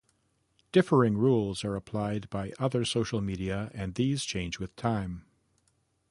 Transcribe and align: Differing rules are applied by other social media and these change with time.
Differing 0.71 1.15
rules 1.15 1.63
are 1.63 1.75
applied 1.75 2.27
by 2.31 2.53
other 2.57 2.83
social 2.85 3.21
media 3.21 3.69
and 3.71 3.93
these 3.93 4.23
change 4.25 4.57
with 4.57 4.75
time. 4.75 5.25